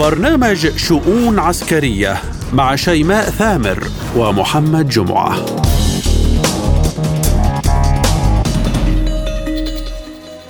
[0.00, 2.16] برنامج شؤون عسكرية
[2.52, 3.84] مع شيماء ثامر
[4.16, 5.36] ومحمد جمعة.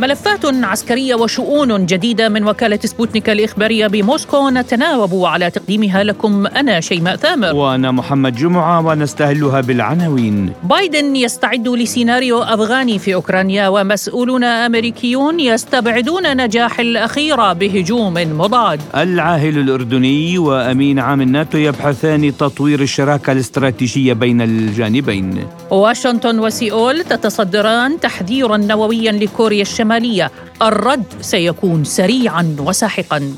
[0.01, 4.49] ملفات عسكرية وشؤون جديدة من وكالة سبوتنيك الإخبارية بموسكو.
[4.49, 7.55] نتناوب على تقديمها لكم أنا شيماء ثامر.
[7.55, 10.53] وأنا محمد جمعة ونستهلها بالعناوين.
[10.63, 18.81] بايدن يستعد لسيناريو أفغاني في أوكرانيا ومسؤولون أمريكيون يستبعدون نجاح الأخيرة بهجوم مضاد.
[18.97, 25.47] العاهل الأردني وأمين عام الناتو يبحثان تطوير الشراكة الاستراتيجية بين الجانبين.
[25.71, 29.90] واشنطن وسيول تتصدران تحذيرا نوويا لكوريا الشمالية.
[29.91, 30.31] الشماليه
[30.63, 33.35] الرد سيكون سريعا وساحقا.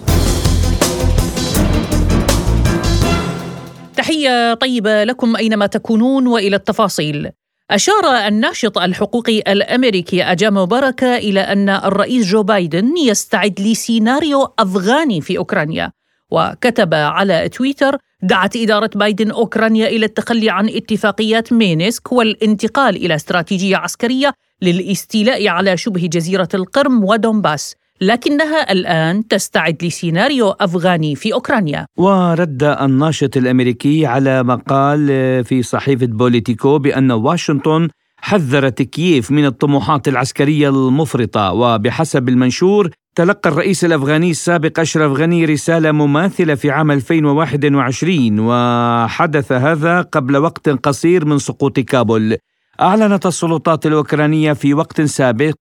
[3.96, 7.30] تحية طيبة لكم أينما تكونون وإلى التفاصيل.
[7.70, 15.38] أشار الناشط الحقوقي الأمريكي أجام مباركة إلى أن الرئيس جو بايدن يستعد لسيناريو أفغاني في
[15.38, 15.92] أوكرانيا
[16.30, 23.76] وكتب على تويتر دعت إدارة بايدن أوكرانيا إلى التخلي عن اتفاقيات مينسك والانتقال إلى استراتيجية
[23.76, 32.62] عسكرية للاستيلاء على شبه جزيرة القرم ودونباس لكنها الآن تستعد لسيناريو أفغاني في أوكرانيا ورد
[32.62, 35.06] الناشط الأمريكي على مقال
[35.44, 43.84] في صحيفة بوليتيكو بأن واشنطن حذرت كييف من الطموحات العسكرية المفرطة وبحسب المنشور تلقى الرئيس
[43.84, 51.38] الأفغاني السابق أشرف غني رسالة مماثلة في عام 2021 وحدث هذا قبل وقت قصير من
[51.38, 52.36] سقوط كابول.
[52.80, 55.54] أعلنت السلطات الأوكرانية في وقت سابق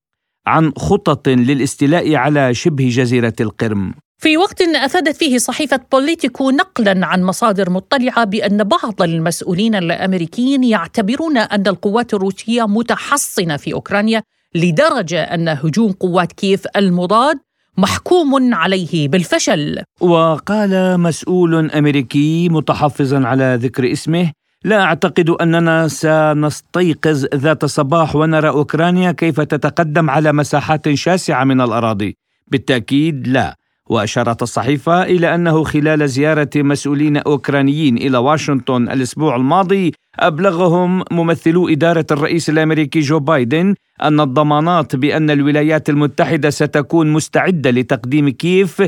[0.47, 3.93] عن خطط للاستيلاء على شبه جزيرة القرم.
[4.17, 11.37] في وقت أفادت فيه صحيفة بوليتيكو نقلا عن مصادر مطلعة بأن بعض المسؤولين الأمريكيين يعتبرون
[11.37, 14.23] أن القوات الروسية متحصنة في أوكرانيا
[14.55, 17.39] لدرجة أن هجوم قوات كييف المضاد
[17.77, 19.83] محكوم عليه بالفشل.
[20.01, 24.31] وقال مسؤول أمريكي متحفظا على ذكر اسمه:
[24.63, 32.17] لا أعتقد أننا سنستيقظ ذات صباح ونرى أوكرانيا كيف تتقدم على مساحات شاسعة من الأراضي.
[32.47, 33.55] بالتأكيد لا.
[33.89, 42.05] وأشارت الصحيفة إلى أنه خلال زيارة مسؤولين أوكرانيين إلى واشنطن الأسبوع الماضي أبلغهم ممثلو إدارة
[42.11, 48.83] الرئيس الأمريكي جو بايدن أن الضمانات بأن الولايات المتحدة ستكون مستعدة لتقديم كييف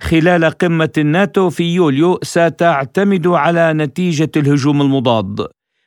[0.00, 5.46] خلال قمة الناتو في يوليو ستعتمد على نتيجة الهجوم المضاد.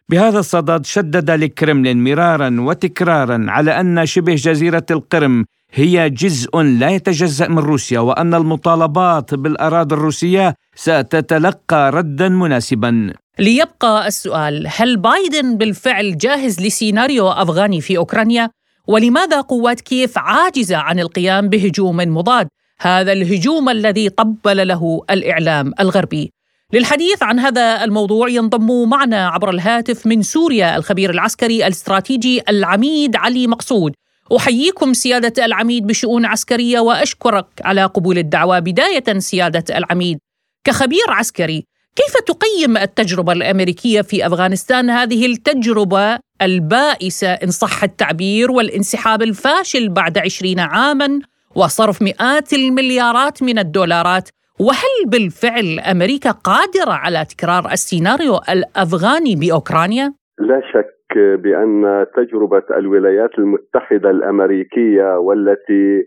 [0.09, 7.47] بهذا الصدد شدد الكرملين مرارا وتكرارا على أن شبه جزيرة القرم هي جزء لا يتجزأ
[7.47, 13.13] من روسيا وأن المطالبات بالأراضي الروسية ستتلقى ردا مناسبا.
[13.39, 18.49] ليبقى السؤال هل بايدن بالفعل جاهز لسيناريو أفغاني في أوكرانيا؟
[18.87, 22.47] ولماذا قوات كييف عاجزة عن القيام بهجوم مضاد؟
[22.83, 26.31] هذا الهجوم الذي طبل له الإعلام الغربي.
[26.73, 33.47] للحديث عن هذا الموضوع ينضم معنا عبر الهاتف من سوريا الخبير العسكري الاستراتيجي العميد علي
[33.47, 33.93] مقصود.
[34.37, 40.17] أحييكم سيادة العميد بشؤون عسكرية وأشكرك على قبول الدعوة بداية سيادة العميد.
[40.63, 41.65] كخبير عسكري
[41.95, 50.17] كيف تقيم التجربة الأمريكية في أفغانستان؟ هذه التجربة البائسة إن صح التعبير والانسحاب الفاشل بعد
[50.17, 51.19] عشرين عاما
[51.55, 54.29] وصرف مئات المليارات من الدولارات
[54.59, 64.09] وهل بالفعل أمريكا قادرة على تكرار السيناريو الأفغاني بأوكرانيا؟ لا شك بأن تجربة الولايات المتحدة
[64.09, 66.03] الأمريكية والتي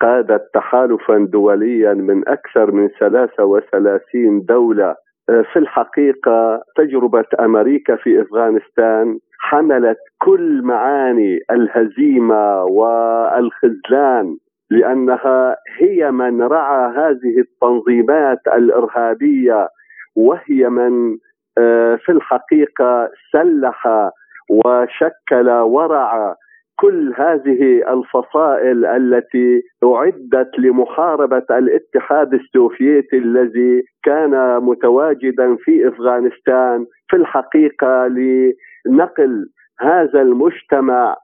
[0.00, 4.94] قادت تحالفا دوليا من أكثر من 33 دولة
[5.26, 14.36] في الحقيقة تجربة أمريكا في أفغانستان حملت كل معاني الهزيمة والخذلان
[14.70, 19.68] لأنها هي من رعى هذه التنظيمات الإرهابية
[20.16, 21.16] وهي من
[21.58, 24.10] آه، في الحقيقة سلح
[24.50, 26.34] وشكل ورع
[26.80, 38.06] كل هذه الفصائل التي أعدت لمحاربة الاتحاد السوفيتي الذي كان متواجدا في أفغانستان في الحقيقة
[38.06, 39.46] لنقل
[39.80, 41.16] هذا المجتمع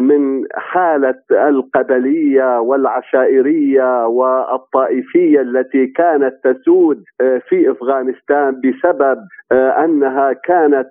[0.00, 9.18] من حالة القبلية والعشائرية والطائفية التي كانت تسود آه، في أفغانستان بسبب
[9.52, 10.88] آه، أنها كانت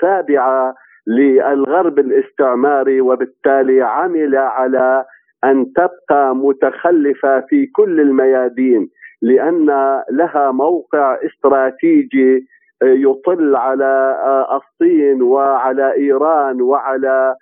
[0.00, 0.74] تابعة
[1.06, 5.04] للغرب الاستعماري وبالتالي عمل على
[5.44, 8.88] أن تبقى متخلفة في كل الميادين
[9.22, 9.66] لأن
[10.10, 12.46] لها موقع استراتيجي
[12.82, 14.16] يطل على
[14.52, 17.36] الصين وعلى إيران وعلى آه،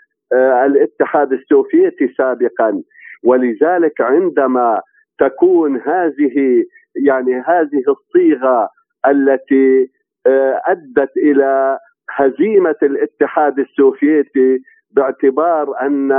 [0.66, 2.82] الاتحاد السوفيتي سابقا.
[3.24, 4.80] ولذلك عندما
[5.18, 6.64] تكون هذه
[6.96, 8.68] يعني هذه الصيغة
[9.06, 9.90] التي
[10.26, 11.78] آه، أدت إلى
[12.10, 14.58] هزيمة الاتحاد السوفيتي
[14.90, 16.12] باعتبار أن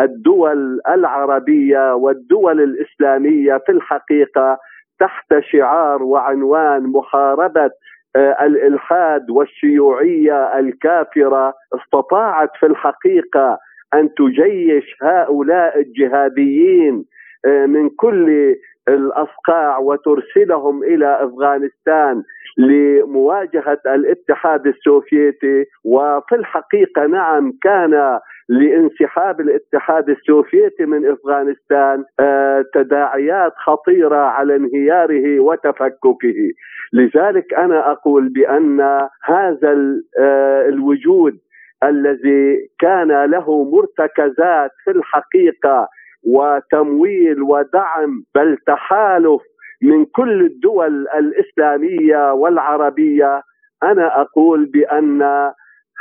[0.00, 4.58] الدول العربية والدول الإسلامية في الحقيقة
[5.00, 7.70] تحت شعار وعنوان محاربة آه،
[8.16, 13.58] الإلحاد والشيوعية الكافرة استطاعت في الحقيقة
[13.94, 17.04] أن تجيش هؤلاء الجهاديين
[17.44, 18.56] آه، من كل
[18.88, 22.22] الأصقاع وترسلهم إلى أفغانستان
[22.58, 28.18] لمواجهة الاتحاد السوفيتي وفي الحقيقة نعم كان
[28.48, 36.52] لانسحاب الاتحاد السوفيتي من أفغانستان آه، تداعيات خطيرة على انهياره وتفككه.
[36.92, 38.80] لذلك أنا أقول بأن
[39.24, 39.76] هذا
[40.20, 41.38] آه، الوجود
[41.84, 45.88] الذي كان له مرتكزات في الحقيقة
[46.26, 49.42] وتمويل ودعم بل تحالف
[49.82, 53.42] من كل الدول الإسلامية والعربية.
[53.82, 55.22] أنا أقول بأن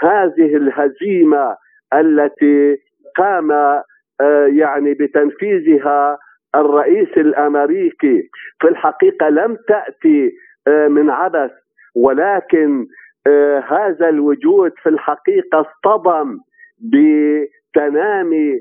[0.01, 1.55] هذه الهزيمة
[1.93, 2.77] التي
[3.17, 6.17] قام آه، يعني بتنفيذها
[6.55, 8.29] الرئيس الأمريكي
[8.61, 10.31] في الحقيقة لم تأتي
[10.67, 11.51] آه، من عبث.
[11.95, 12.85] ولكن
[13.27, 16.37] آه، هذا الوجود في الحقيقة اصطدم
[16.79, 18.59] بتنامي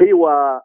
[0.00, 0.60] قوى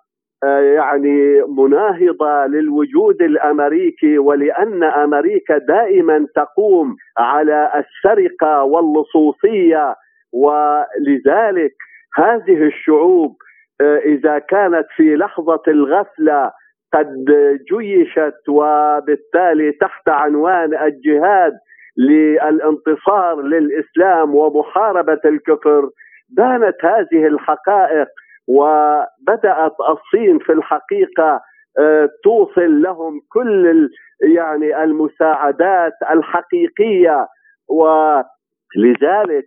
[0.76, 9.96] يعني مناهضة للوجود الأمريكي ولأن أمريكا دائما تقوم على السرقة واللصوصية
[10.34, 11.72] ولذلك
[12.16, 13.36] هذه الشعوب
[13.82, 16.52] آه، إذا كانت في لحظة الغفلة
[16.94, 17.26] قد
[17.72, 21.54] جيشت وبالتالي تحت عنوان الجهاد
[21.98, 25.90] للانتصار للإسلام ومحاربة الكفر
[26.30, 28.08] بانت هذه الحقائق
[28.48, 31.42] وبدأت الصين في الحقيقة
[31.80, 33.90] آه، توصل لهم كل
[34.36, 37.28] يعني المساعدات الحقيقية.
[37.70, 39.46] ولذلك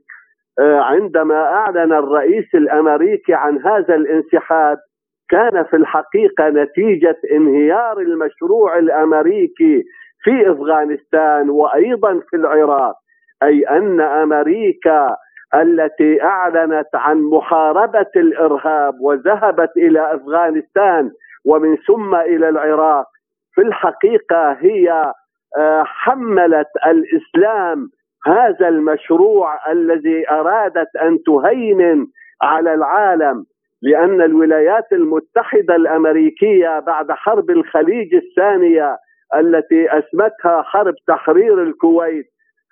[0.61, 4.79] آه، عندما أعلن الرئيس الأمريكي عن هذا الانسحاب
[5.31, 9.85] كان في الحقيقة نتيجة انهيار المشروع الأمريكي
[10.23, 12.95] في أفغانستان وأيضا في العراق.
[13.43, 15.17] أي أن أمريكا
[15.57, 21.11] التي أعلنت عن محاربة الإرهاب وذهبت إلى أفغانستان
[21.45, 23.07] ومن ثم إلى العراق.
[23.55, 25.13] في الحقيقة هي
[25.59, 27.89] آه، حملت الإسلام
[28.27, 32.07] هذا المشروع الذي أرادت أن تهيمن
[32.43, 33.45] على العالم
[33.83, 38.97] لأن الولايات المتحدة الأمريكية بعد حرب الخليج الثانية
[39.37, 42.27] التي أسمتها حرب تحرير الكويت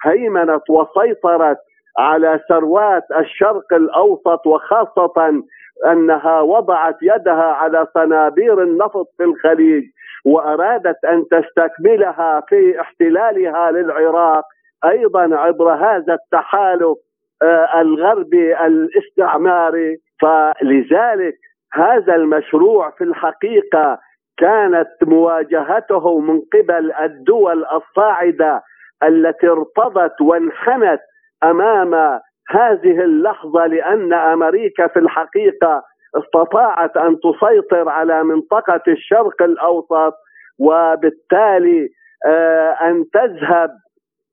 [0.04, 1.58] هيمنت وسيطرت
[1.98, 5.42] على ثروات الشرق الأوسط وخاصة
[5.86, 9.84] أنها وضعت يدها على صنابير النفط في الخليج
[10.24, 14.44] وأرادت أن تستكملها في احتلالها للعراق
[14.84, 16.96] أيضا عبر هذا التحالف
[17.42, 19.96] آه، الغربي الاستعماري.
[20.20, 21.34] فلذلك
[21.72, 23.98] هذا المشروع في الحقيقة
[24.36, 28.62] كانت مواجهته من قبل الدول الصاعدة
[29.02, 31.00] التي ارتضت وانحنت
[31.42, 35.82] أمام هذه اللحظة لأن أمريكا في الحقيقة
[36.16, 40.14] استطاعت أن تسيطر على منطقة الشرق الأوسط
[40.58, 41.88] وبالتالي
[42.26, 43.70] آه، أن تذهب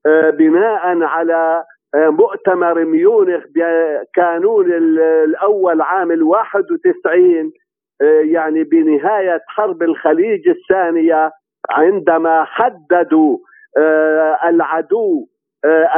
[0.06, 1.64] آه، بناء على
[1.96, 7.52] آه، مؤتمر ميونخ بكانون الأول عام ال 91
[8.24, 11.32] يعني بنهاية حرب الخليج الثانية
[11.72, 13.38] عندما حددوا
[14.44, 15.28] العدو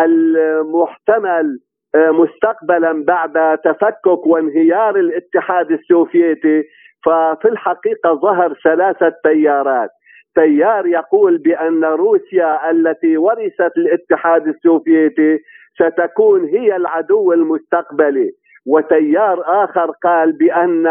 [0.06, 1.60] المحتمل
[1.96, 6.64] مستقبلا بعد تفكك وانهيار الاتحاد السوفيتي.
[7.06, 9.90] ففي الحقيقة ظهر ثلاثة تيارات.
[10.36, 15.40] تيار يقول بأن روسيا التي ورثت الاتحاد السوفيتي
[15.76, 18.32] ستكون هي العدو المستقبلي.
[18.66, 20.88] وتيار آخر قال بأن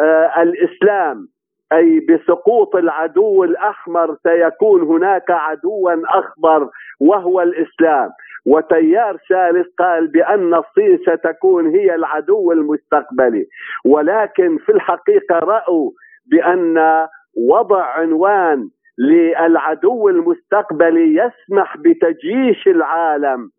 [0.00, 1.28] آه، الإسلام
[1.72, 6.68] أي بسقوط العدو الأحمر سيكون هناك عدوا أخضر
[7.00, 8.10] وهو الإسلام.
[8.46, 13.46] وتيار ثالث قال بأن الصين ستكون هي العدو المستقبلي.
[13.84, 15.90] ولكن في الحقيقة رأوا
[16.26, 17.06] بأن
[17.50, 23.50] وضع عنوان للعدو المستقبلي يسمح بتجيش العالم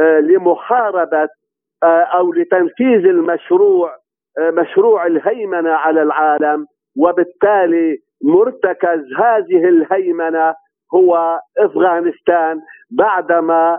[0.00, 1.28] آه، لمحاربة
[1.82, 3.96] آه، أو لتنفيذ المشروع
[4.38, 6.66] آه، مشروع الهيمنة على العالم.
[6.96, 10.54] وبالتالي مرتكز هذه الهيمنة
[10.94, 13.78] هو أفغانستان بعدما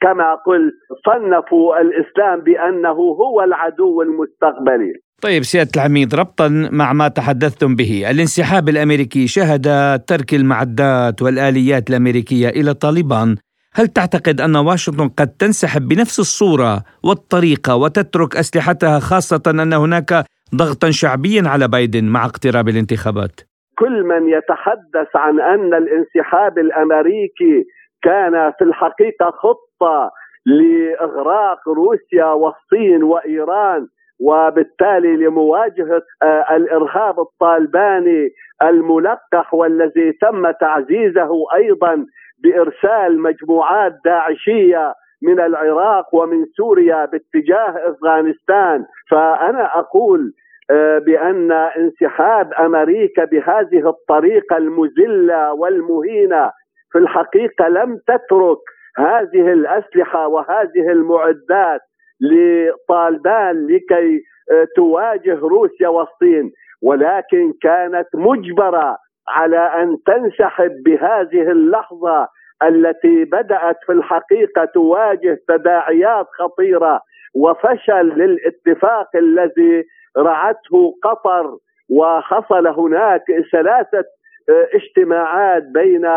[0.00, 0.74] كما قلت
[1.06, 4.92] صنفوا الإسلام بأنه هو العدو المستقبلي.
[5.22, 9.64] طيب سيادة العميد ربطا مع ما تحدثتم به الانسحاب الأمريكي شهد
[10.06, 13.36] ترك المعدات والآليات الأمريكية إلى طالبان.
[13.74, 20.24] هل تعتقد أن واشنطن قد تنسحب بنفس الصورة والطريقة وتترك أسلحتها خاصة أن هناك
[20.54, 23.40] ضغطا شعبيا على بايدن مع اقتراب الانتخابات.
[23.78, 27.64] كل من يتحدث عن أن الانسحاب الأمريكي
[28.02, 30.10] كان في الحقيقة خطة
[30.46, 33.86] لإغراق روسيا والصين وإيران
[34.20, 38.28] وبالتالي لمواجهة آه، الإرهاب الطالباني
[38.62, 42.06] الملقح والذي تم تعزيزه أيضا
[42.42, 48.84] بإرسال مجموعات داعشية من العراق ومن سوريا باتجاه أفغانستان.
[49.10, 50.32] فأنا أقول
[50.70, 56.50] آه، بأن انسحاب أمريكا بهذه الطريقة المذلة والمهينة
[56.92, 58.58] في الحقيقة لم تترك
[58.98, 61.80] هذه الأسلحة وهذه المعدات
[62.20, 64.22] لطالبان لكي
[64.52, 66.52] آه، تواجه روسيا والصين.
[66.82, 68.96] ولكن كانت مجبرة
[69.28, 72.28] على أن تنسحب بهذه اللحظة
[72.62, 77.00] التي بدأت في الحقيقة تواجه تداعيات خطيرة
[77.34, 79.84] وفشل للاتفاق الذي
[80.18, 81.56] رعته قطر
[81.90, 84.04] وحصل هناك ثلاثة
[84.48, 86.08] آه، اجتماعات بين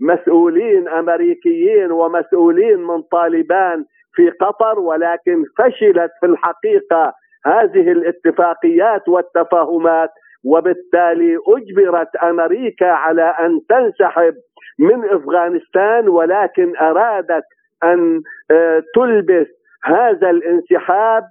[0.00, 7.12] مسؤولين أمريكيين ومسؤولين من طالبان في قطر ولكن فشلت في الحقيقة
[7.46, 10.10] هذه الاتفاقيات والتفاهمات
[10.44, 14.34] وبالتالي أجبرت أمريكا على أن تنسحب
[14.78, 17.44] من أفغانستان ولكن أرادت
[17.84, 19.46] أن آه، تلبس
[19.84, 21.24] هذا الانسحاب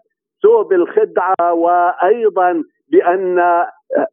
[0.44, 3.40] ثوب الخدعه وأيضا بأن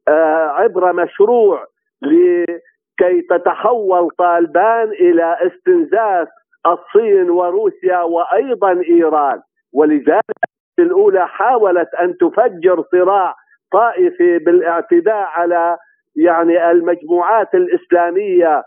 [0.09, 1.67] آه، عبر مشروع
[2.02, 6.28] لكي تتحول طالبان إلى استنزاف
[6.67, 9.40] الصين وروسيا وأيضا إيران.
[9.73, 13.35] ولذلك الأولى حاولت أن تفجر صراع
[13.72, 15.76] طائفي بالاعتداء على
[16.16, 18.62] يعني المجموعات الإسلامية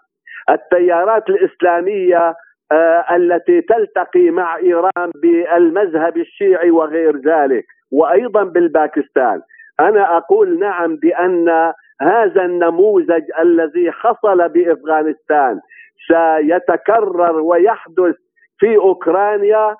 [0.50, 2.34] التيارات الإسلامية
[2.72, 9.42] آه التي تلتقي مع إيران بالمذهب الشيعي وغير ذلك وأيضا بالباكستان.
[9.80, 15.60] أنا أقول نعم بأن هذا النموذج الذي حصل بأفغانستان
[16.08, 18.16] سيتكرر ويحدث
[18.60, 19.76] في أوكرانيا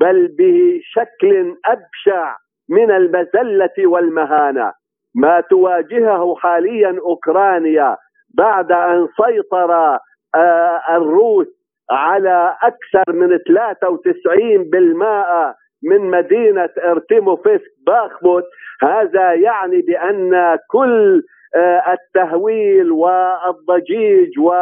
[0.00, 2.36] بل بشكل أبشع
[2.68, 4.72] من المذلة والمهانة.
[5.14, 7.96] ما تواجهه حاليا أوكرانيا
[8.34, 9.98] بعد أن سيطر
[10.34, 11.46] آه، الروس
[11.90, 18.44] على أكثر من 93% من مدينة ارتيموفسك باخموت.
[18.82, 21.22] هذا يعني بأن كل
[21.56, 24.52] آه، التهويل والضجيج و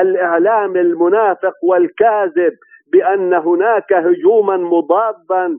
[0.00, 2.52] الاعلام المنافق والكاذب
[2.92, 5.58] بأن هناك هجوما مضادا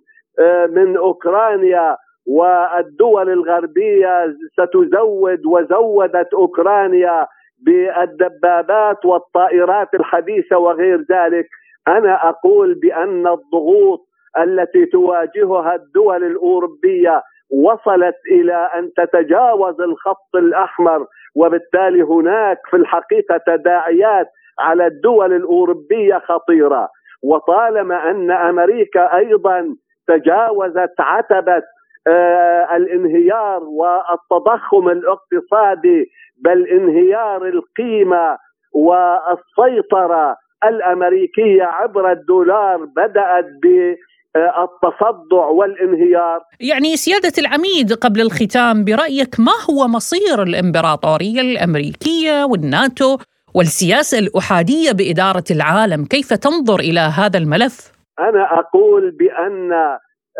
[0.70, 1.98] من أوكرانيا
[2.28, 7.28] والدول الغربية ستزود وزودت أوكرانيا
[7.66, 11.48] بالدبابات والطائرات الحديثة وغير ذلك.
[11.88, 14.00] أنا أقول بأن الضغوط
[14.38, 17.22] التي تواجهها الدول الأوروبية
[17.64, 24.28] وصلت إلى أن تتجاوز الخط الأحمر وبالتالي هناك في الحقيقة تداعيات
[24.60, 26.90] على الدول الأوروبية خطيرة.
[27.24, 29.76] وطالما أن أمريكا أيضا
[30.08, 31.64] تجاوزت عتبة
[32.08, 38.38] آه الانهيار والتضخم الاقتصادي بل انهيار القيمة
[38.74, 43.96] والسيطرة الأمريكية عبر الدولار بدأت ب
[44.36, 53.18] التصدع والانهيار يعني سيادة العميد قبل الختام برأيك ما هو مصير الإمبراطورية الأمريكية والناتو
[53.56, 57.92] والسياسة الأحادية بإدارة العالم كيف تنظر إلى هذا الملف؟
[58.30, 59.74] أنا أقول بأن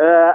[0.00, 0.34] آه،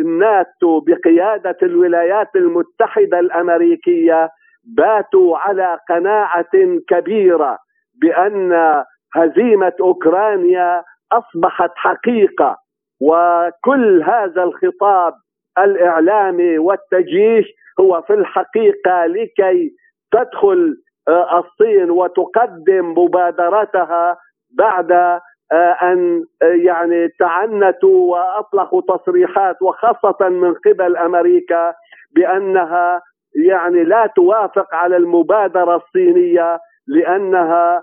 [0.00, 4.30] الناتو بقيادة الولايات المتحدة الأمريكية
[4.64, 7.58] باتوا على قناعة كبيرة
[8.02, 8.82] بأن
[9.14, 10.82] هزيمة أوكرانيا
[11.12, 12.56] أصبحت حقيقة
[13.00, 15.14] وكل هذا الخطاب
[15.58, 17.46] الإعلامي والتجيش
[17.80, 19.72] هو في الحقيقة لكي
[20.12, 20.76] تدخل
[21.08, 24.16] آه، الصين وتقدم مبادرتها
[24.50, 25.20] بعد
[25.52, 31.74] أن آه، يعني تعنتوا وأطلقوا تصريحات وخاصة من قبل أمريكا
[32.14, 33.02] بأنها
[33.46, 37.82] يعني لا توافق على المبادرة الصينية لأنها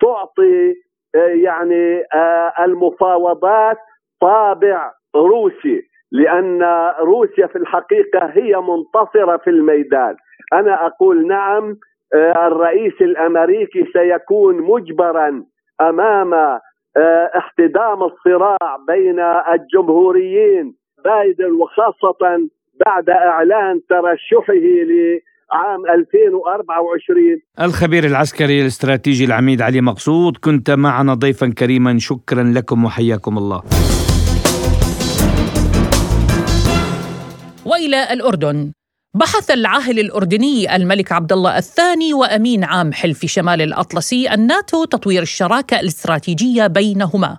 [0.00, 0.74] تعطي
[1.14, 2.02] يعني
[2.64, 3.78] المفاوضات
[4.20, 5.82] طابع روسي
[6.12, 6.62] لأن
[7.00, 10.16] روسيا في الحقيقة هي منتصرة في الميدان.
[10.52, 11.76] أنا أقول نعم
[12.14, 15.44] آه، الرئيس الأمريكي سيكون مجبرا
[15.80, 16.60] أمام آه،
[17.40, 19.18] احتدام الصراع بين
[19.54, 22.48] الجمهوريين بايدن وخاصة
[22.86, 24.64] بعد إعلان ترشحه
[25.52, 33.38] عام 2024 الخبير العسكري الاستراتيجي العميد علي مقصود كنت معنا ضيفا كريما شكرا لكم وحياكم
[33.38, 33.62] الله.
[37.66, 38.72] وإلى الأردن.
[39.14, 45.80] بحث العاهل الأردني الملك عبد الله الثاني وأمين عام حلف شمال الأطلسي الناتو تطوير الشراكة
[45.80, 47.38] الاستراتيجية بينهما.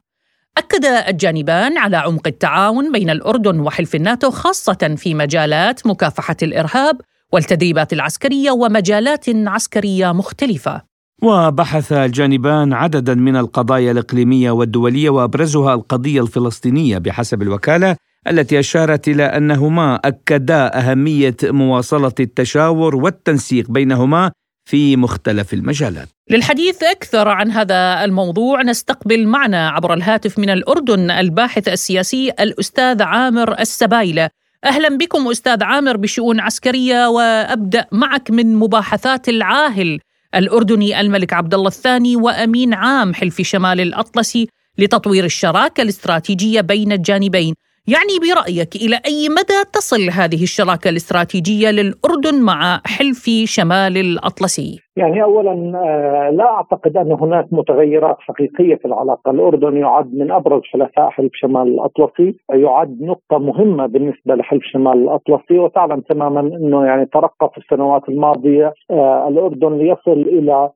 [0.58, 7.02] أكد الجانبان على عمق التعاون بين الأردن وحلف الناتو خاصة في مجالات مكافحة الإرهاب
[7.32, 10.82] والتدريبات العسكرية ومجالات عسكرية مختلفة.
[11.24, 17.96] وبحث الجانبان عددا من القضايا الإقليمية والدولية وأبرزها القضية الفلسطينية بحسب الوكالة
[18.28, 24.32] التي أشارت إلى أنهما أكدا أهمية مواصلة التشاور والتنسيق بينهما
[24.66, 26.08] في مختلف المجالات.
[26.30, 33.60] للحديث أكثر عن هذا الموضوع نستقبل معنا عبر الهاتف من الأردن الباحث السياسي الأستاذ عامر
[33.60, 34.30] السبايلة.
[34.66, 40.00] أهلا بكم أستاذ عامر بشؤون عسكرية وأبدأ معك من مباحثات العاهل
[40.36, 47.54] الأردني الملك عبد الله الثاني وأمين عام حلف شمال الأطلسي لتطوير الشراكة الاستراتيجية بين الجانبين.
[47.88, 55.24] يعني برأيك إلى أي مدى تصل هذه الشراكة الاستراتيجية للأردن مع حلف شمال الأطلسي؟ يعني
[55.24, 61.10] أولا آه، لا أعتقد أن هناك متغيرات حقيقية في العلاقة الأردن يعد من أبرز حلفاء
[61.10, 67.52] حلف شمال الأطلسي يعد نقطة مهمة بالنسبة لحلف شمال الأطلسي وتعلم تماما أنه يعني ترقى
[67.54, 70.70] في السنوات الماضية آه، الأردن ليصل إلى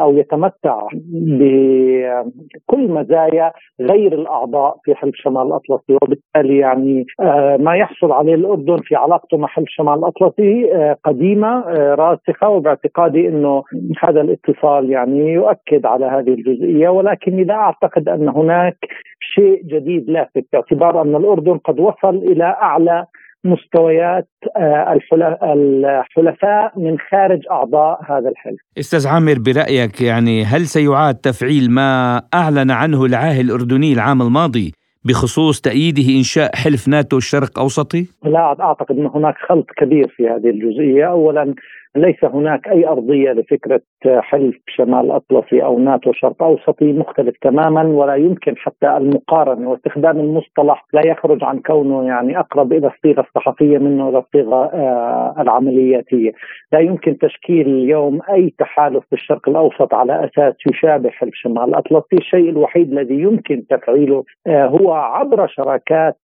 [0.00, 5.98] أو يتمتع بكل مزايا غير الأعضاء في حلف شمال الأطلسي.
[6.02, 11.60] وبالتالي يعني آه، ما يحصل عليه الأردن في علاقته مع حلف شمال الأطلسي آه، قديمة
[11.94, 12.48] راسخة.
[12.48, 13.62] وباعتقادي إنه
[14.02, 16.88] هذا الاتصال يعني يؤكد على هذه الجزئية.
[16.88, 18.76] ولكني لا أعتقد أن هناك
[19.20, 23.06] شيء جديد لافت باعتبار أن الأردن قد وصل إلى أعلى
[23.44, 28.60] مستويات آه، الحلفاء من خارج أعضاء هذا الحلف.
[28.78, 34.72] أستاذ عامر برأيك يعني هل سيعاد تفعيل ما أعلن عنه العاهل الأردني العام الماضي
[35.04, 40.50] بخصوص تأييده إنشاء حلف ناتو الشرق أوسطي؟ لا أعتقد أن هناك خلط كبير في هذه
[40.50, 41.54] الجزئية أولا
[41.96, 48.14] ليس هناك أي أرضية لفكرة حلف شمال اطلسي أو ناتو شرق أوسطي مختلف تماما ولا
[48.14, 54.08] يمكن حتى المقارنة واستخدام المصطلح لا يخرج عن كونه يعني أقرب إلى الصيغة الصحفية منه
[54.08, 56.32] إلى الصيغة آه، العملياتيه،
[56.72, 62.16] لا يمكن تشكيل اليوم أي تحالف في الشرق الأوسط على أساس يشابه حلف شمال الأطلسي،
[62.16, 66.16] الشيء الوحيد الذي يمكن تفعيله آه، هو عبر شراكات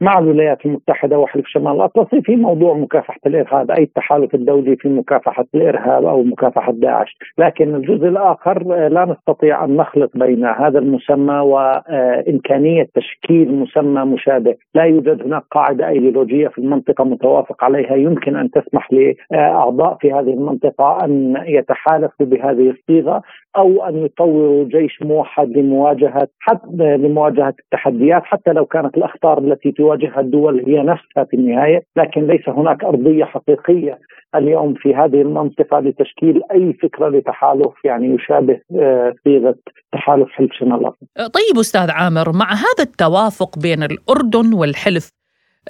[0.00, 5.44] مع الولايات المتحدة وحلف شمال الأطلسي في موضوع مكافحة الإرهاب أي التحالف الدولي في مكافحة
[5.54, 7.16] الإرهاب أو مكافحة داعش.
[7.38, 14.54] لكن الجزء الآخر لا نستطيع أن نخلط بين هذا المسمى وإمكانية تشكيل مسمى مشابه.
[14.74, 17.96] لا يوجد هناك قاعدة أيديولوجية في المنطقة متوافق عليها.
[17.96, 23.22] يمكن أن تسمح لأعضاء في هذه المنطقة أن يتحالفوا بهذه الصيغة
[23.56, 29.72] أو أن يطوروا جيش موحد لمواجهة حتى لمواجهة التحديات حتى لو كانت الأخ الأخطار التي
[29.72, 33.98] تواجهها الدول هي نفسها في النهاية، لكن ليس هناك أرضية حقيقية
[34.34, 39.54] اليوم في هذه المنطقة لتشكيل أي فكرة لتحالف يعني يشابه آه، صيغة
[39.92, 41.14] تحالف حلف شمال الافريقي.
[41.16, 45.10] طيب أستاذ عامر مع هذا التوافق بين الأردن والحلف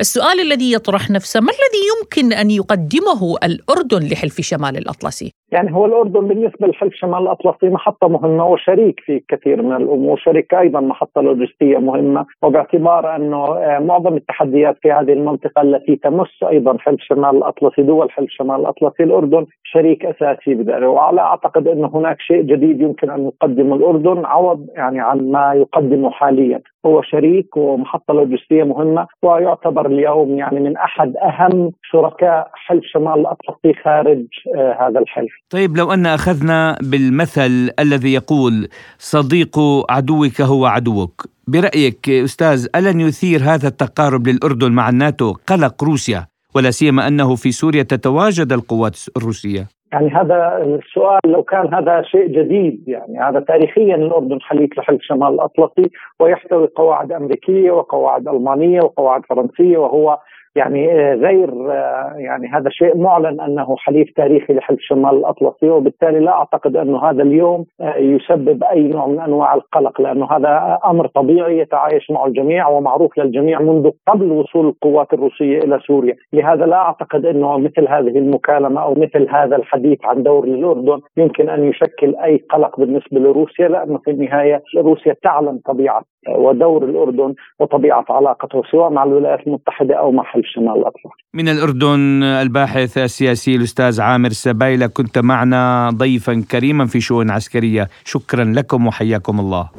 [0.01, 5.87] السؤال الذي يطرح نفسه ما الذي يمكن أن يقدمه الأردن لحلف شمال الأطلسي؟ يعني هو
[5.87, 11.21] الأردن بالنسبة لحلف شمال الأطلسي محطة مهمة وشريك في كثير من الأمور، شريك أيضا محطة
[11.21, 17.37] لوجستية مهمة وباعتبار أنه آه، معظم التحديات في هذه المنطقة التي تمس أيضا حلف شمال
[17.37, 22.81] الأطلسي دول حلف شمال الأطلسي الأردن شريك أساسي بذلك وعلى أعتقد انه هناك شيء جديد
[22.81, 29.07] يمكن أن يقدمه الأردن عوض يعني عن ما يقدمه حاليا، هو شريك ومحطة لوجستية مهمة
[29.23, 35.36] ويعتبر اليوم يعني من أحد أهم شركاء حلف شمال الأطلسي خارج آه، هذا الحلف.
[35.51, 38.69] طيب لو أن أخذنا بالمثل الذي يقول
[38.99, 39.59] صديق
[39.91, 46.71] عدوك هو عدوك برأيك أستاذ ألن يثير هذا التقارب للأردن مع الناتو قلق روسيا؟ ولا
[46.71, 49.67] سيما أنه في سوريا تتواجد القوات الروسية.
[49.93, 55.29] يعني هذا السؤال لو كان هذا شيء جديد يعني هذا تاريخيا الأردن حليف لحلف شمال
[55.29, 60.19] الأطلسي ويحتوي قواعد أمريكية وقواعد ألمانية وقواعد فرنسية وهو
[60.57, 66.21] يعني آه، غير آه، يعني هذا شيء معلن أنه حليف تاريخي لحلف شمال الأطلسي وبالتالي
[66.21, 71.07] لا أعتقد انه هذا اليوم آه، يسبب أي نوع من أنواع القلق لأنه هذا أمر
[71.07, 76.77] طبيعي يتعايش معه الجميع ومعروف للجميع منذ قبل وصول القوات الروسية إلى سوريا، لهذا لا
[76.77, 82.17] أعتقد أنه مثل هذه المكالمة أو مثل هذا الحديث عن دور الأردن يمكن أن يشكل
[82.25, 88.91] أي قلق بالنسبة لروسيا لأنه في النهاية روسيا تعلم طبيعة ودور الأردن وطبيعة علاقته سواء
[88.91, 91.09] مع الولايات المتحدة أو مع حلف شمال الاطلسي.
[91.35, 98.45] من الأردن الباحث السياسي الأستاذ عامر سبايله كنت معنا ضيفا كريما في شؤون عسكرية، شكرا
[98.45, 99.71] لكم وحياكم الله.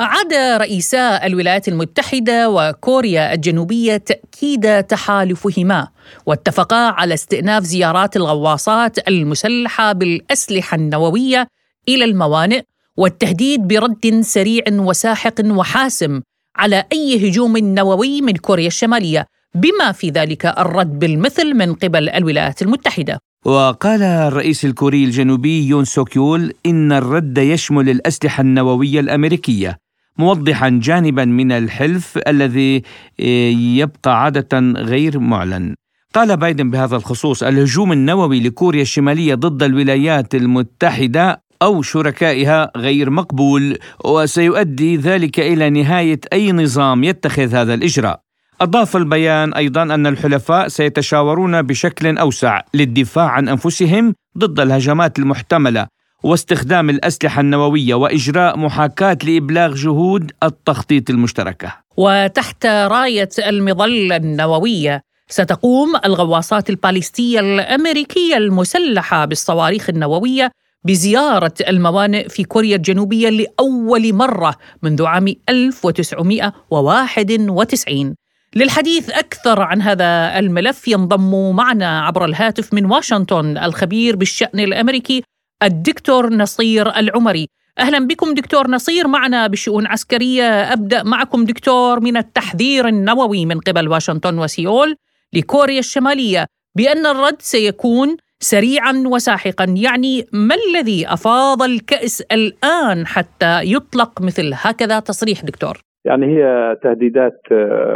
[0.00, 5.88] أعاد رئيسا الولايات المتحدة وكوريا الجنوبية تأكيد تحالفهما
[6.26, 11.48] واتفقا على استئناف زيارات الغواصات المسلحة بالأسلحة النووية
[11.88, 12.62] إلى الموانئ
[12.96, 16.20] والتهديد برد سريع وساحق وحاسم
[16.56, 22.62] على أي هجوم نووي من كوريا الشمالية بما في ذلك الرد بالمثل من قبل الولايات
[22.62, 23.18] المتحدة.
[23.44, 29.78] وقال الرئيس الكوري الجنوبي يون سوكيول إن الرد يشمل الأسلحة النووية الأمريكية
[30.18, 32.82] موضحا جانبا من الحلف الذي
[33.20, 35.74] آه، يبقى عادة غير معلن.
[36.14, 43.78] قال بايدن بهذا الخصوص الهجوم النووي لكوريا الشمالية ضد الولايات المتحدة أو شركائها غير مقبول
[44.04, 48.20] وسيؤدي ذلك إلى نهاية أي نظام يتخذ هذا الإجراء
[48.60, 55.86] أضاف البيان أيضا أن الحلفاء سيتشاورون بشكل أوسع للدفاع عن أنفسهم ضد الهجمات المحتملة
[56.22, 61.72] واستخدام الأسلحة النووية وإجراء محاكاة لإبلاغ جهود التخطيط المشتركة.
[61.96, 70.50] وتحت راية المظلة النووية ستقوم الغواصات الباليستية الأمريكية المسلحة بالصواريخ النووية
[70.84, 78.14] بزيارة الموانئ في كوريا الجنوبية لأول مرة منذ عام 1991.
[78.56, 85.22] للحديث أكثر عن هذا الملف ينضم معنا عبر الهاتف من واشنطن الخبير بالشأن الأمريكي
[85.62, 92.88] الدكتور نصير العمري أهلا بكم دكتور نصير معنا بشؤون عسكرية أبدأ معكم دكتور من التحذير
[92.88, 94.96] النووي من قبل واشنطن وسيول
[95.32, 99.66] لكوريا الشمالية بأن الرد سيكون سريعا وساحقا.
[99.68, 107.40] يعني ما الذي أفاض الكأس الآن حتى يطلق مثل هكذا تصريح دكتور؟ يعني هي تهديدات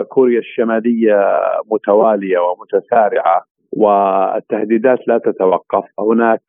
[0.08, 1.40] كوريا الشمالية
[1.72, 3.44] متوالية ومتسارعة.
[3.76, 5.84] والتهديدات لا تتوقف.
[6.00, 6.42] هناك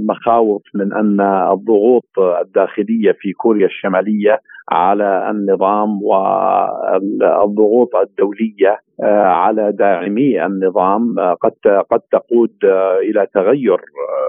[0.00, 1.20] مخاوف من أن
[1.52, 8.78] الضغوط الداخلية في كوريا الشمالية على النظام والضغوط الدولية
[9.24, 12.54] على داعمي النظام قد قد تقود
[13.02, 13.78] إلى تغير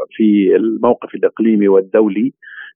[0.10, 2.34] في الموقف الإقليمي والدولي.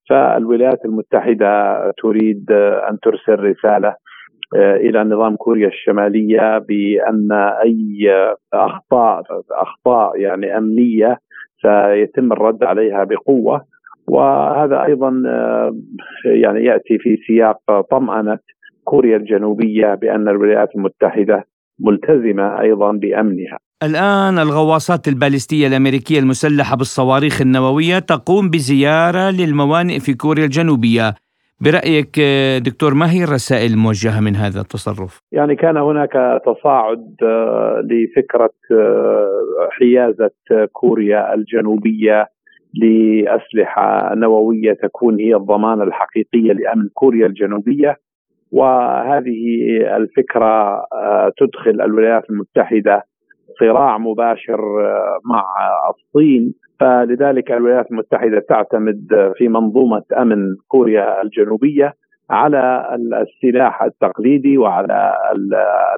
[0.09, 2.51] فالولايات المتحدة تريد
[2.89, 4.12] أن ترسل رسالة آه،
[4.55, 7.31] إلى نظام كوريا الشمالية بأن
[7.63, 8.11] أي
[8.53, 11.17] أخطاء أخطاء يعني أمنية
[11.61, 13.61] سيتم الرد عليها بقوة
[14.07, 15.75] وهذا أيضا آه،
[16.25, 18.39] يعني يأتي في سياق طمأنة
[18.83, 21.43] كوريا الجنوبية بأن الولايات المتحدة
[21.79, 23.57] ملتزمة أيضا بأمنها.
[23.83, 31.15] الآن الغواصات البالستيه الأمريكية المسلحة بالصواريخ النووية تقوم بزيارة للموانئ في كوريا الجنوبية.
[31.63, 32.19] برأيك
[32.65, 39.69] دكتور ما هي الرسائل الموجهة من هذا التصرف؟ يعني كان هناك تصاعد آه، لفكرة آه،
[39.71, 40.31] حيازة
[40.71, 42.27] كوريا الجنوبية
[42.73, 47.97] لأسلحة نووية تكون هي الضمانة الحقيقية لأمن كوريا الجنوبية
[48.51, 49.41] وهذه
[49.97, 53.03] الفكرة آه، تدخل الولايات المتحدة
[53.59, 54.61] صراع مباشر
[55.25, 55.43] مع
[55.89, 61.93] الصين فلذلك الولايات المتحدة تعتمد في منظومة أمن كوريا الجنوبية
[62.29, 62.87] على
[63.21, 65.13] السلاح التقليدي وعلى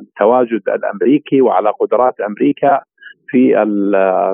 [0.02, 2.82] التواجد الأمريكي وعلى قدرات أمريكا
[3.28, 3.54] في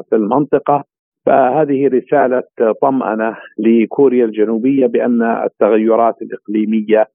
[0.09, 0.83] في المنطقة.
[1.25, 2.43] فهذه رسالة
[2.81, 7.07] طمأنة لكوريا الجنوبية بأن التغيرات الإقليمية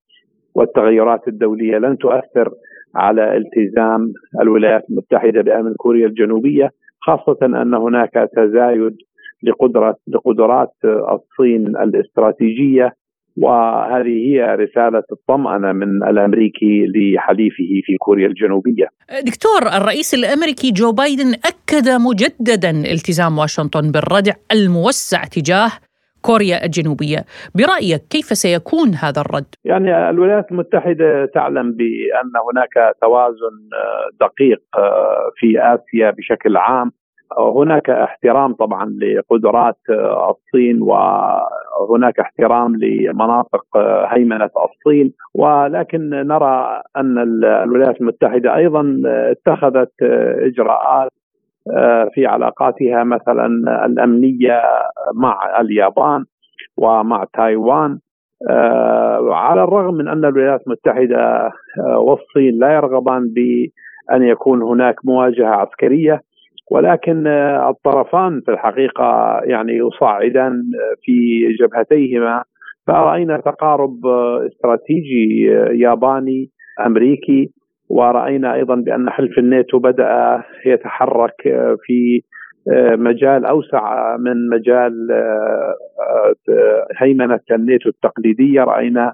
[0.54, 2.50] والتغيرات الدولية لن تؤثر
[2.94, 6.70] على التزام الولايات المتحدة بأمن كوريا الجنوبية
[7.00, 8.96] خاصة أن هناك تزايد
[9.42, 12.92] لقدرة لقدرات الصين الاستراتيجية
[13.42, 18.86] وهذه هي رسالة الطمأنة من الأمريكي لحليفه في كوريا الجنوبية
[19.26, 25.70] دكتور الرئيس الأمريكي جو بايدن أكد مجددا التزام واشنطن بالردع الموسع تجاه
[26.22, 33.56] كوريا الجنوبية برأيك كيف سيكون هذا الرد؟ يعني الولايات المتحدة تعلم بأن هناك توازن
[34.20, 34.62] دقيق
[35.36, 36.92] في آسيا بشكل عام
[37.38, 39.76] هناك احترام طبعا لقدرات
[40.30, 43.64] الصين وهناك احترام لمناطق
[44.08, 45.12] هيمنة الصين.
[45.34, 47.18] ولكن نرى أن
[47.64, 49.92] الولايات المتحدة أيضا اتخذت
[50.42, 51.10] إجراءات
[52.14, 53.46] في علاقاتها مثلا
[53.86, 54.62] الأمنية
[55.14, 56.24] مع اليابان
[56.76, 57.98] ومع تايوان.
[59.30, 61.50] على الرغم من أن الولايات المتحدة
[61.96, 66.20] والصين لا يرغبان بأن يكون هناك مواجهة عسكرية
[66.70, 72.42] ولكن آه، الطرفان في الحقيقة يعني يصعدان آه، في جبهتيهما.
[72.86, 76.50] فرأينا تقارب آه، استراتيجي ياباني
[76.86, 77.50] أمريكي.
[77.88, 81.42] ورأينا أيضا بأن حلف الناتو بدأ يتحرك
[81.82, 82.20] في
[82.96, 84.92] مجال أوسع من مجال
[86.98, 88.64] هيمنة الناتو التقليدية.
[88.64, 89.12] رأينا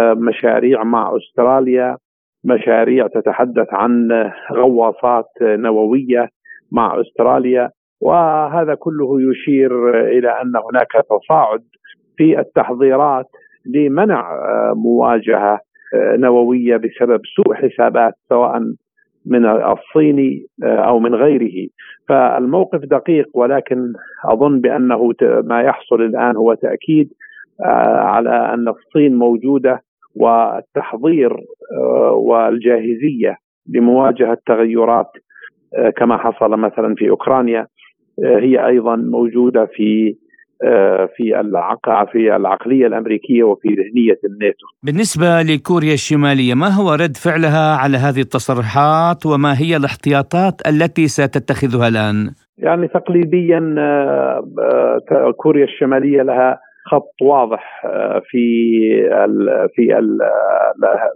[0.00, 1.96] مشاريع مع أستراليا
[2.44, 4.08] مشاريع تتحدث عن
[4.52, 6.28] غواصات نووية.
[6.72, 11.62] مع أستراليا وهذا كله يشير إلى أن هناك تصاعد
[12.16, 13.26] في التحضيرات
[13.66, 14.30] لمنع
[14.74, 15.60] مواجهة
[15.94, 18.60] نووية بسبب سوء حسابات سواء
[19.26, 21.68] من الصيني أو من غيره.
[22.08, 23.92] فالموقف دقيق ولكن
[24.24, 27.08] أظن بأنه ما يحصل الآن هو تأكيد
[28.00, 29.80] على أن الصين موجودة
[30.16, 31.36] والتحضير
[32.12, 33.36] والجاهزية
[33.74, 35.10] لمواجهة تغيرات
[35.96, 37.66] كما حصل مثلا في أوكرانيا
[38.24, 40.16] هي أيضا موجودة في
[40.64, 41.22] آه، في.
[42.12, 44.66] في العقلية الأمريكية وفي ذهنية الناتو.
[44.82, 51.88] بالنسبة لكوريا الشمالية ما هو رد فعلها على هذه التصريحات وما هي الاحتياطات التي ستتخذها
[51.88, 54.44] الآن؟ يعني تقليديا آه،
[55.12, 57.82] آه، كوريا الشمالية لها خط واضح
[58.30, 58.44] في
[59.24, 60.18] ال في ال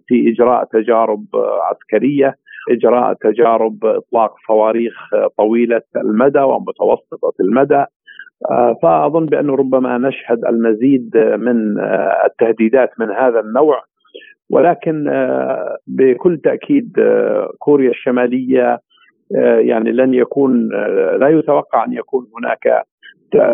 [0.07, 1.25] في إجراء تجارب
[1.71, 2.35] عسكرية
[2.71, 4.95] إجراء تجارب إطلاق صواريخ
[5.39, 7.85] طويلة المدى ومتوسطة المدى.
[8.51, 13.83] آه، فأظن بانه ربما نشهد المزيد من آه، التهديدات من هذا النوع.
[14.51, 16.93] ولكن آه، بكل تأكيد
[17.59, 18.79] كوريا الشمالية
[19.59, 20.69] يعني لن يكون
[21.21, 22.85] لا يتوقع أن يكون هناك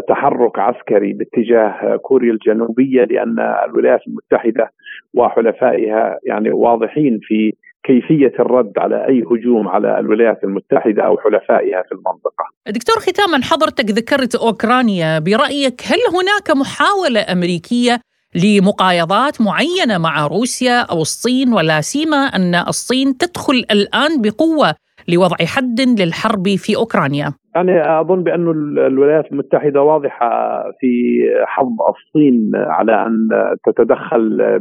[0.08, 4.70] تحرك عسكري باتجاه كوريا الجنوبية لأن الولايات المتحدة
[5.14, 7.52] وحلفائها يعني واضحين في
[7.90, 12.44] كيفية الرد على أي هجوم على الولايات المتحدة أو حلفائها في المنطقة.
[12.68, 17.94] دكتور ختاما حضرتك ذكرت أوكرانيا برأيك هل هناك محاولة أمريكية
[18.44, 24.74] لمقايضات معينة مع روسيا أو الصين ولا سيما أن الصين تدخل الآن بقوة
[25.08, 28.48] لوضع حد للحرب في أوكرانيا؟ يعني أظن بأن
[28.86, 30.92] الولايات المتحدة واضحة في
[31.46, 33.28] حظ الصين على أن
[33.66, 34.58] تتدخل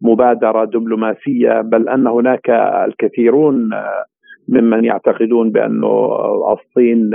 [0.00, 2.50] بمبادره دبلوماسية بل أن هناك
[2.88, 3.70] الكثيرون
[4.48, 5.84] ممن يعتقدون بأن
[6.52, 7.10] الصين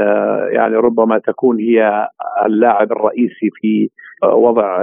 [0.52, 2.08] يعني ربما تكون هي
[2.46, 3.90] اللاعب الرئيسي في
[4.24, 4.80] وضع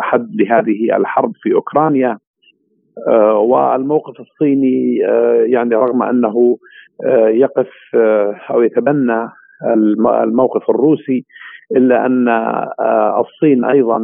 [0.00, 2.18] حد لهذه الحرب في أوكرانيا.
[3.34, 4.96] والموقف الصيني
[5.46, 6.02] يعني رغم
[7.04, 9.28] آه، يقف آه، أو يتبنى
[10.22, 11.24] الموقف الروسي
[12.06, 13.98] أن آه، الصين أيضا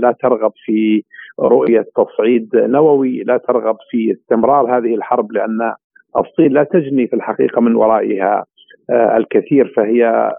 [0.00, 1.02] لا ترغب في
[1.40, 5.72] رؤية تصعيد نووي، لا ترغب في استمرار هذه الحرب لأن
[6.16, 8.44] الصين لا تجني في الحقيقة من ورائها
[8.90, 10.32] الكثير فهي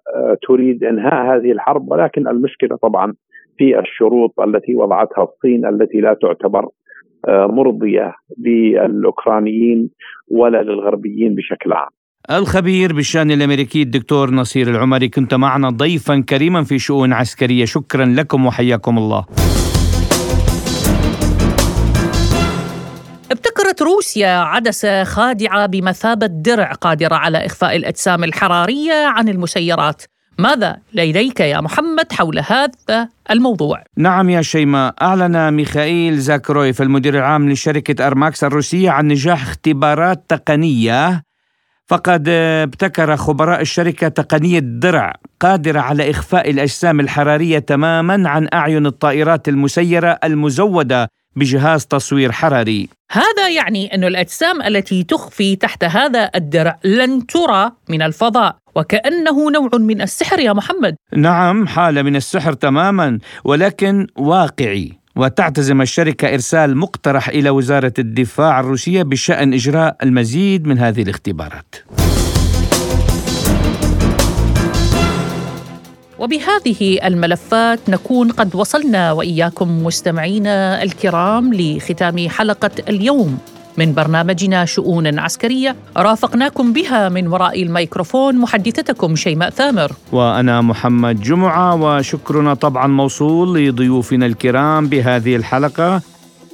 [0.48, 3.14] تريد إنهاء هذه الحرب ولكن المشكلة طبعا
[3.58, 6.68] في الشروط التي وضعتها الصين التي لا تعتبر
[7.28, 8.14] مرضية
[8.46, 9.90] للأوكرانيين
[10.32, 11.90] ولا للغربيين بشكل عام.
[12.32, 18.46] الخبير بالشأن الأمريكي الدكتور نصير العمري كنت معنا ضيفا كريما في شؤون عسكرية شكرا لكم
[18.46, 19.26] وحياكم الله.
[23.32, 30.04] ابتكرت روسيا عدسة خادعة بمثابة درع قادرة على إخفاء الأجسام الحرارية عن المسيرات
[30.38, 37.50] ماذا لديك يا محمد حول هذا الموضوع؟ نعم يا شيماء أعلن ميخائيل زاكرويف المدير العام
[37.50, 41.24] لشركة أرماكس الروسية عن نجاح اختبارات تقنية
[41.88, 49.48] فقد ابتكر خبراء الشركة تقنية درع قادرة على إخفاء الأجسام الحرارية تماما عن أعين الطائرات
[49.48, 52.90] المسيرة المزودة بجهاز تصوير حراري.
[53.12, 59.70] هذا يعني أن الأجسام التي تخفي تحت هذا الدرع لن ترى من الفضاء وكأنه نوع
[59.74, 60.96] من السحر يا محمد.
[61.14, 64.92] نعم حالة من السحر تماما ولكن واقعي.
[65.16, 71.76] وتعتزم الشركة إرسال مقترح إلى وزارة الدفاع الروسية بشأن إجراء المزيد من هذه الاختبارات.
[76.20, 83.38] وبهذه الملفات نكون قد وصلنا وإياكم مستمعينا الكرام لختام حلقة اليوم
[83.78, 85.76] من برنامجنا شؤون عسكرية.
[85.98, 89.92] رافقناكم بها من وراء الميكروفون محدثتكم شيماء ثامر.
[90.12, 96.02] وأنا محمد جمعة وشكرنا طبعا موصول لضيوفنا الكرام بهذه الحلقة.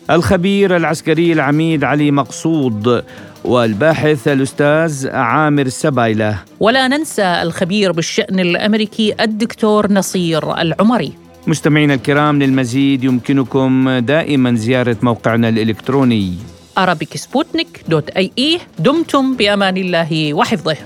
[0.09, 3.03] الخبير العسكري العميد علي مقصود
[3.45, 6.37] والباحث الأستاذ عامر سبايلة.
[6.59, 11.11] ولا ننسى الخبير بالشأن الأمريكي الدكتور نصير العمري.
[11.47, 16.33] مستمعينا الكرام للمزيد يمكنكم دائما زيارة موقعنا الإلكتروني.
[16.79, 20.77] arabicsputnik.ae دمتم بأمان الله وحفظه.